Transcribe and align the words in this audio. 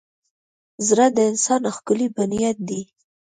زړه 0.87 1.05
د 1.15 1.17
انسان 1.31 1.61
ښکلی 1.75 2.07
بنیاد 2.17 2.57
دی. 2.69 2.81